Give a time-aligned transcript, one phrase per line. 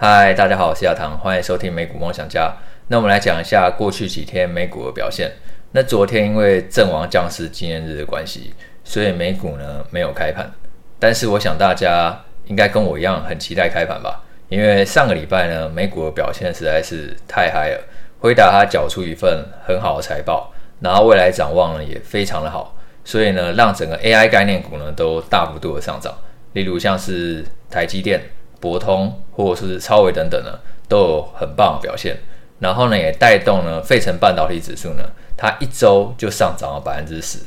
[0.00, 2.56] 嗨，大家好，我是亚堂，欢迎收听美股梦想家。
[2.86, 5.32] 那我们来讲一下过去几天美股的表现。
[5.72, 10.48] 那昨天因为阵亡将士纪念日的关系，所以美股呢没有开盘。
[11.00, 12.16] 但是我想大家
[12.46, 14.22] 应该跟我一样很期待开盘吧？
[14.48, 17.80] 因为上个礼拜呢美股的表现实在是太嗨了，
[18.20, 22.72] 辉达它缴出一份很好的财报，然后未来展望呢也非常的好，
[23.04, 26.16] 所以呢让整个 AI 概念股呢都大幅度的上涨，
[26.52, 28.22] 例如像是台积电。
[28.60, 30.58] 博通或者是超维等等呢，
[30.88, 32.18] 都有很棒的表现，
[32.58, 35.04] 然后呢，也带动了费城半导体指数呢，
[35.36, 37.38] 它一周就上涨了百分之十，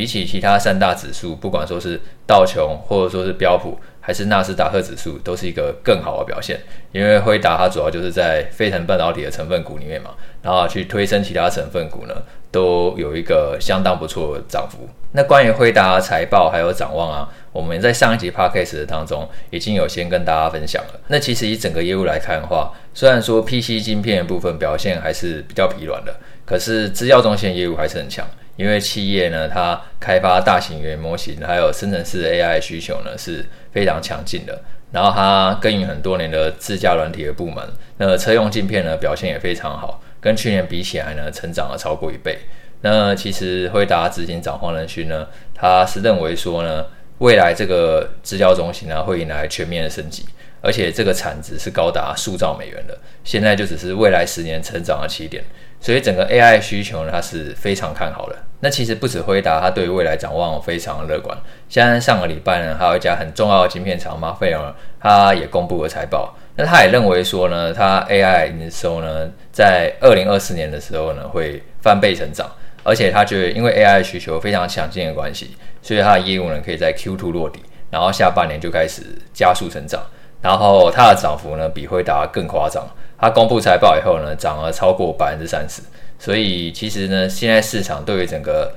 [0.00, 6.58] 比起其他三大指数，不管说是道琼或者说是标普，还是纳斯达克指数，都是一个更好的表现。
[6.90, 12.14] 因为辉达它主要就是在费城半导体的成分股里面嘛，然后去推升其他成分股呢，
[12.50, 14.88] 都有一个相当不错的涨幅。
[15.12, 21.00] 那关于辉达财报还有展望啊，我们在上一集 podcast 当中已经有先跟大家分享了。
[21.08, 28.26] 那其实以整个业务来看的话，虽然说 PC 晶片的部分表现还是比较疲软的，可是资料中心业务还是很强。
[28.60, 34.60] 因为企业呢，它开发大型语言模型还有生成式 AI 需求呢是非常强劲的。
[34.92, 37.64] 然后它耕耘很多年的自驾软体的部门，
[37.96, 42.38] 那车用镜片呢表现也非常好，跟去年比起来呢，成长了超过一倍。
[42.82, 46.84] 那其实辉达执行长黄仁勋呢，他是认为说呢，
[47.16, 50.26] 未来这个资料中心呢会迎来全面的升级，
[50.60, 55.42] 而且这个产值是高达数兆美元的，现在就只是未来十年成长的起点。
[55.80, 58.36] 所以整个 AI 需求呢，它是非常看好的。
[58.60, 61.36] 那其实不止辉达，它对于未来展望非常乐观。
[61.68, 66.34] 像上个礼拜呢，还有一家很重要的晶片厂 Marvell，它也公布了财报。
[66.56, 72.46] 那他也认为说呢，它 AI 营收呢，在二零二四年的时候呢，会翻倍成长。
[72.82, 77.60] 而且他觉得，因为 AI 需求非常强劲的关系，所以它的业务呢，可以在 Q2 落地，
[77.90, 79.02] 然后下半年就开始
[79.34, 80.02] 加速成长。
[80.40, 82.82] 然后它的涨幅呢，比辉达更夸张。
[83.18, 85.82] 它公布财报以后呢，涨了超过百分之三十，
[86.20, 88.70] 所以其实呢，现在市场对于整个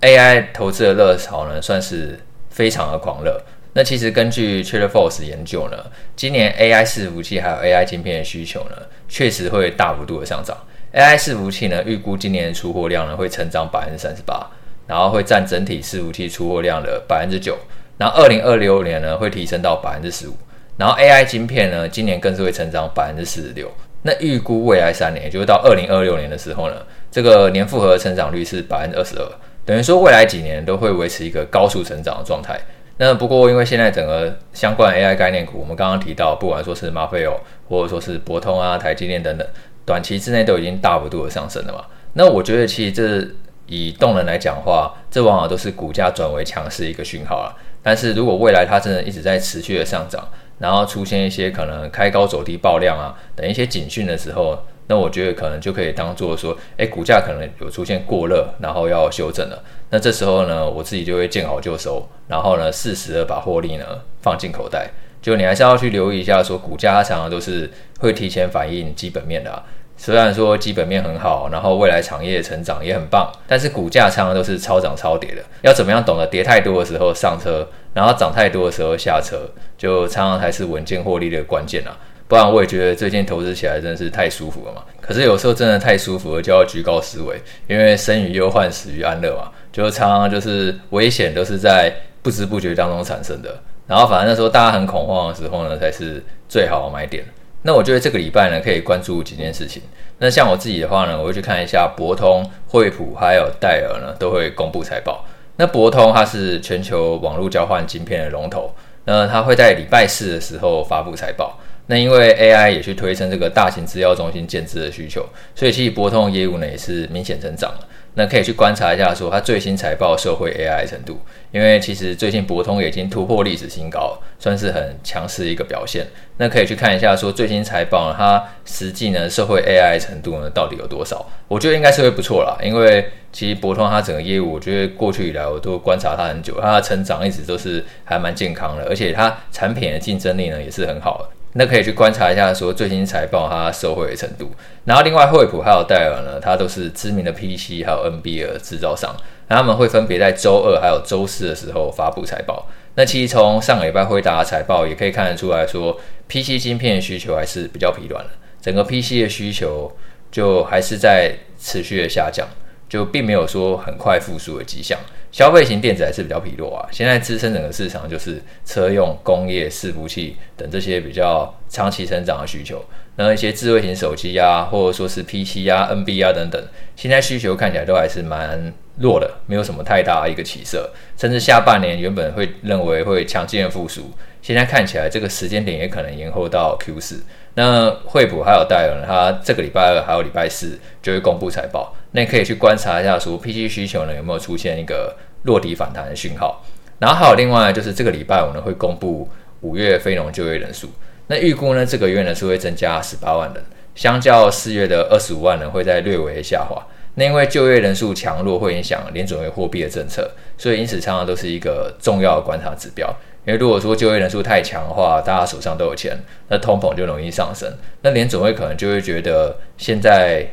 [0.00, 3.38] AI 投资的热潮呢，算是非常的狂热。
[3.74, 5.76] 那其实根据 TrendForce 研究呢，
[6.16, 8.76] 今年 AI 伺服器还有 AI 晶片的需求呢，
[9.10, 10.56] 确实会大幅度的上涨。
[10.94, 14.50] AI 伺服器呢，预估今年的出货量呢会成长百分之三十八，
[14.86, 17.58] 然后会占整体伺服器出货量的百分之九，
[17.98, 20.32] 然后二零二六年呢会提升到百分之十五，
[20.78, 23.70] 然后 AI 晶片呢，今年更是会成长百分之四十六。
[24.06, 26.76] 那预估未来三年，也就是到二零二六年的时候呢，
[27.10, 29.28] 这个年复合成长率是百分之二十二，
[29.64, 32.56] 等于说未来几年都会维持一个高速成长的状态。
[32.98, 39.46] 那不过因为现在整个相关 AI 概念股，我们刚刚提到，不管说是 m a f e 或者说是博通啊、台积电等等，
[39.84, 41.84] 短期之内都已经大幅度的上升了嘛。
[42.12, 43.28] 那我觉得其实这
[43.66, 47.56] 以动能来讲的话，这往往都是股价转为强势一个讯号了。
[47.82, 50.26] 但是如果未来它真的一直在持续的上涨，
[50.58, 54.58] 然后出现一些可能开高走低爆量啊等一些警讯的时候，
[54.88, 59.62] 那我觉得可能就可以当做说，诶，股价可能有出现过热，然后要修正了。
[59.90, 63.84] 那这时候呢，我自己就会见好就收，然后呢，适时的把获利呢
[64.22, 64.90] 放进口袋。
[65.20, 67.68] 就你还是要去留意一下，说股价它常常都是
[67.98, 69.64] 会提前反映基本面的啊。
[69.96, 75.42] 虽然说基本面很好，然后未来产业成长也很棒，但是股价常常都是超涨超跌的。
[75.62, 79.48] 要怎么样懂得跌太多的时候上车，然后涨太多的时候下车，
[79.78, 81.96] 就常常才是稳健获利的关键啊。
[82.28, 84.82] 不然我也觉得最近投资起来真的是太舒服了嘛。
[85.00, 89.50] 可是有时候真的太舒服了，就要居高思危，因为生于忧患，死于安乐嘛。
[89.72, 91.92] 就常常就是危险都是在
[92.22, 93.56] 不知不觉当中产生的。
[93.86, 97.24] 然后反正那时候大家很恐慌的时候呢，才是最好的买点。
[97.66, 99.82] 那我觉得这个礼拜呢，可以关注几件事情。
[100.18, 105.24] 那像我自己的话呢，我会去看一下博通、惠普还有戴尔呢，都会公布财报。
[105.56, 108.72] 那博通它是全球网络交换晶片的龙头，
[109.04, 111.58] 那它会在礼拜四的时候发布财报。
[111.88, 117.80] 那因为 AI 也去推升这个大型资料中心建置的需求，所以其实博通的业务呢也是明显增长了。
[118.18, 121.20] 那可以去观察一下，说它最新财报受惠 AI 程度，
[121.52, 126.06] 因为其实最近博通也已经突破历史新高，算是很强势一个表现。
[126.38, 131.26] 那可以去看一下，说最新财报呢，它实际呢受惠 AI 程度呢到底有多少？
[131.46, 141.35] 我觉得应该是会不错啦，因为其实博通它整个业务，我觉得过去以来我都观察它很久，它的成长一直都是还蛮健康的，而且它产品的竞争力呢也是很好的。
[141.58, 144.50] 那可以去观察一下，说最新财报它受惠的程度。
[144.84, 149.16] 然后另外惠普还有戴尔呢，它都是知名的 PC 还有 NB 的制造商，
[149.48, 152.66] 那他们会分别在周二还有周四的时候发布财报。
[152.94, 155.98] 那其实从上个礼拜辉达的财报也可以看得出来说
[156.28, 158.30] ，PC 晶片的需求还是比较疲软的，
[158.60, 159.90] 整个 PC 的需求
[160.30, 162.46] 就还是在持续的下降。
[162.88, 164.98] 就并没有说很快复苏的迹象。
[165.32, 166.88] 消费型电子还是比较疲弱啊。
[166.90, 172.82] 现在支撑整个市场就是车用、工业、伺服器等这些比较长期成长的需求。
[173.16, 176.62] 那一些智慧型手机啊，或者说是 PC 啊、NB 啊等等，
[176.94, 180.90] 现在需求看起来都还是蛮弱的，没有什么太大一个起色。
[181.18, 184.10] 甚至下半年原本会认为会强劲的复苏，
[184.40, 187.22] 现在看起来这个时间点也可能延后到 Q 四。
[187.54, 196.64] 那惠普还有戴尔，它这个礼拜二还有礼拜四就会公布财报，那你可以去观察一下，说 PC 需求呢有没有出现一个落底反弹的讯号。
[196.98, 199.28] 然后还有另外就是这个礼拜我呢会公布
[199.60, 200.88] 五月非农就业人数。
[201.26, 203.62] 那预估呢，这个月呢是会增加十八万人，
[203.94, 206.82] 相较四月的二十五万人会在略微下滑。
[207.16, 213.14] 那因为就业人数强弱会影响联准会货币的政策，所以因此常常都是一个重要的观察指标。
[213.44, 216.16] 因为如果说就业人数太强的话，大家手上都有钱，
[216.48, 217.70] 那通膨就容易上升。
[218.00, 220.46] 那联准会可能就会觉得现在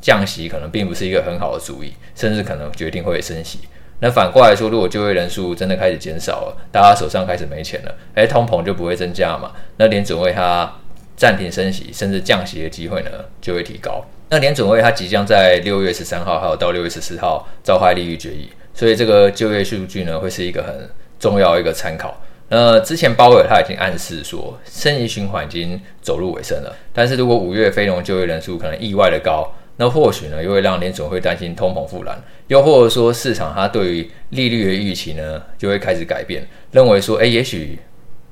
[0.00, 3.60] 降息可能并不是一个很好的主意，甚至可能决定会升息。
[3.98, 9.52] 那反过来说，如果就业人数真的开始减少了，大家手上开始没钱了，诶，通膨就不会增加嘛？
[9.78, 10.70] 那联准会它
[11.16, 13.10] 暂停升息，甚至降息的机会呢
[13.40, 14.04] 就会提高。
[14.28, 22.14] 那联准会它即将在六月十三号还有到六月十四号召开利率决议，所以这个就业数据呢会是一个很重要的一个参考。
[22.50, 29.50] 那之前鲍威尔他已经暗示说，升息循环已经走入尾声了，但是如果五月非农就业人数可能意外的高。
[29.78, 32.16] 那或许呢，又会让联准会担心通膨复燃，
[32.48, 37.78] 又或者说市场它对于利率的预期呢，就会开始改变，认为说，诶，也许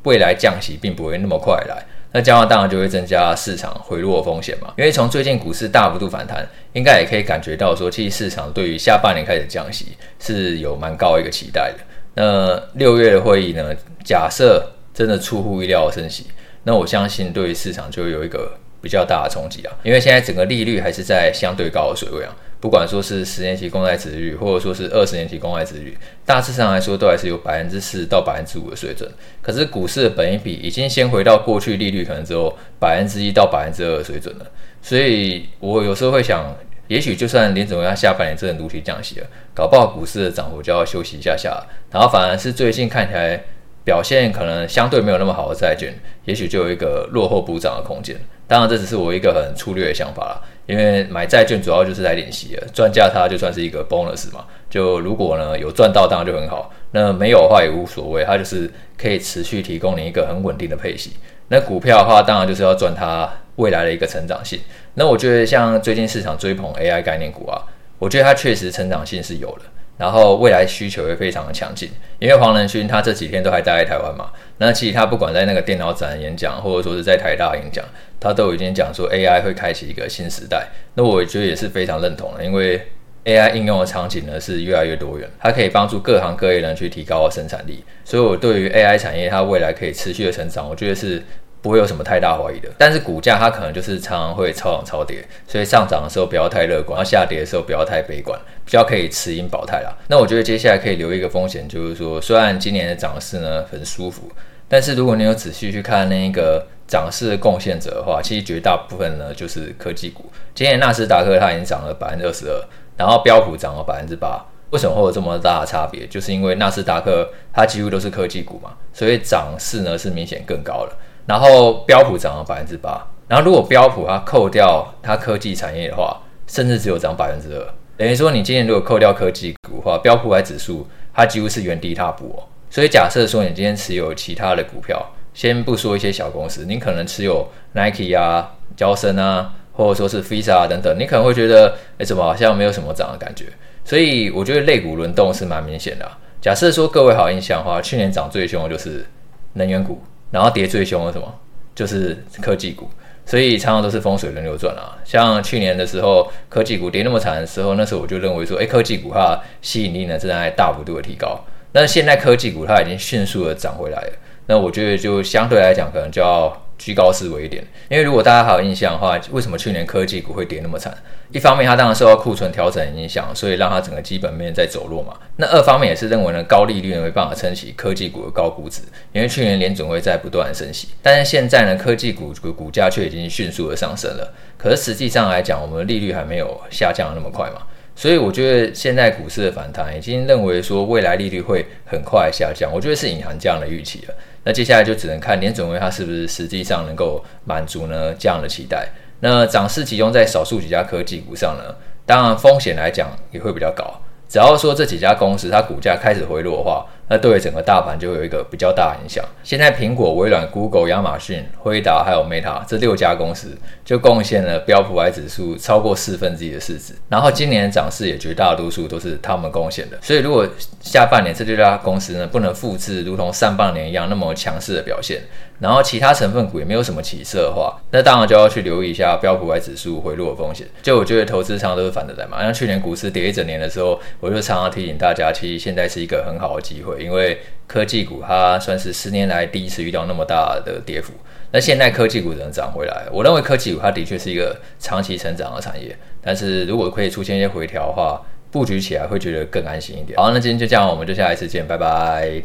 [0.05, 1.85] 未来降息并不会那么快来。
[2.13, 4.73] 那这样当然就会增加市场回落的风险嘛。
[4.79, 9.89] 因为从最近股市大幅度反弹，应该也可以感觉到说，其实市场对于下半年开始降息
[10.19, 11.79] 是有蛮高一个期待的。
[12.15, 14.65] 那六月的会议呢，假设
[14.95, 16.27] 真的出乎意料的升息，
[16.63, 18.51] 那我相信对于市场就会有一个。
[18.85, 25.97] 比较大的冲击啊，因为现在整个利率还是在相对高的水位啊，不管说是十年期公债殖率，或者说是二十年期公债殖率，
[26.27, 29.11] 大致上来说都还是有百分之四到百分之五的水准。
[29.41, 34.47] 可是股市的本益比已经先回到过去利率可能只有百分之一到百分之二的水准了，
[34.83, 36.55] 所以我有时候会想，
[36.89, 43.43] 也许就算林总要下半年真的如期降息了，搞不好股市的涨幅就要休息一下下，然后反而是最近看起来。
[43.85, 45.93] 表现可能相对没有那么好的债券，
[46.25, 48.17] 也许就有一个落后补涨的空间。
[48.47, 50.41] 当然，这只是我一个很粗略的想法啦。
[50.67, 54.47] 因为买债券主要就是来领息的，赚价差就算是一个 bonus 嘛。
[54.71, 61.13] 就如果呢有赚到，当然就很好；那没有的话也无所谓，它就是可以持续提供你一个很稳定的配息。
[61.49, 64.59] 那股票的话，当然就是要赚它未来的一个成长性。
[64.95, 67.61] 那我觉得像最近市场追捧 AI 概念股啊，
[67.99, 69.65] 我觉得它确实成长性是有的。
[69.97, 71.89] 然后未来需求也非常的强劲，
[72.19, 77.85] 因为黄仁勋他这几天都还待在台湾嘛，那其实他不管在那个电脑展演讲，或者说是在台大演讲，
[78.19, 80.69] 他都已经讲说 AI 会开启一个新时代。
[80.95, 82.81] 那我觉得也是非常认同的，因为
[83.25, 91.23] AI 应用的场景呢是越来越多元，它可以帮助各行各业人去提高生产力，所以我对于 AI 产业它未来可以持续的成长，我觉得是。
[91.65, 99.97] 不会有什么太大怀疑的，但是股价它可能就是常常会超涨超跌，所以上涨的时候不要太乐观，然后下跌的时候不要太悲观，比较可以持盈保泰啦。
[100.09, 104.31] 那我觉得接下来可以留一个风险，就是说虽然今年的涨势呢很舒服，
[104.69, 110.31] 但是如果你有仔细去看那个涨势的贡献者的话，其实绝大部分呢就是科技股。
[110.55, 112.63] 今年纳斯达克它已经涨了百分之二十二，
[112.99, 114.45] 然后标普涨了百分之八。
[114.69, 116.07] 为什么会有这么大的差别？
[116.09, 120.99] 就是因为纳斯达克它几乎都是科技股嘛，所以涨势呢是明显更高了。
[121.27, 127.75] 然后标普涨了百分之八，然后如果标普它扣掉它科技产业的话，甚至只有涨百分之二。
[127.97, 132.43] 等于说你今天如果扣掉科技股的话，标普还指数它几乎是原地踏步哦。
[132.69, 135.01] 所以假设说你今天持有其他的股票，
[135.33, 143.47] 先不说一些小公司，你可能持有 Nike 啊、娇生啊，或者说是 Visa 等等，你可能会觉得，哎，怎么好像没有什么涨的感觉？
[143.85, 146.11] 所以我觉得类股轮动是蛮明显的。
[146.41, 149.07] 假设说各位好印象的话，去年涨最凶的就是
[149.55, 150.03] 能源股。
[150.35, 151.33] 然后跌最凶的什么？
[151.77, 152.91] 就是科技股，
[153.25, 154.99] 所以常常都是风水轮流转啊。
[155.05, 161.39] 像去年的时候，科技股跌那么惨的时候，那时候我就认为说，哎，科技股它吸引力呢正在大幅度的提高。
[161.71, 164.13] 但是现在科技股它已经迅速的涨回来了，
[164.47, 166.53] 那我觉得就相对来讲可能就要。
[166.79, 170.97] 居高思维一点，因为如果大家还有印象的话，为什么去年科技股会跌那么惨？
[171.31, 175.15] 一方面它当然受到库存调整影响，所以让它整个基本面在走弱嘛。
[175.37, 184.33] 那二方面也是认为呢，高利率没办法撑起科技股的高估值，因为去年联准会在不断的升息，但是现在呢，科技股股股价却已经迅速的上升了。
[184.57, 187.63] 可是实际上来讲，我们的利率还没有下降那么快嘛。
[187.97, 194.15] 所以我觉得现在股市的反弹已经认为说未来利率会很快下降，我觉得是隐含这样的预期了。
[194.45, 198.89] 那接下来就只能看年准会它是不是实际上能够满足呢这样的期待。
[199.21, 201.75] 那涨势集中在少数几家科技股上呢，
[202.05, 203.85] 当然风险来讲也会比较高。
[204.29, 209.25] 只要说这几家公司它股价开始回落的话，那对于整个大盘就会有一个比较大的影响。
[209.43, 216.95] 现在苹果、微软、Google、亚马逊、辉达还有 Meta 这六家公司就贡献了标普五百指数超过四分之一的市值。
[217.09, 219.99] 然后今年的涨势也绝大多数都是他们贡献的。
[220.01, 220.49] 所以如果
[220.81, 225.21] 下半年这六家公司呢不能复制如同上半年一样那么强势的表现，
[225.61, 230.67] 然后其他成分股也没有什么起色的话，那当然就要去留意一下标普五百指数回落的风险。
[230.83, 241.13] 就我觉得投资常常都是反着来嘛，像去年股市跌一整年的时候，我就常常提醒大家，其实现在是一个很好的机会，因为科技股它算是十年来第一次遇到那么大的跌幅。
[241.53, 248.21] 那现在科技股能涨回来，我认为科技股它的确是一个长期成长的产业，但是如果可以出现一些回调的话，
[248.51, 250.19] 布局起来会觉得更安心一点。
[250.19, 252.43] 好，那今天就这样，我们就下一次见，拜拜。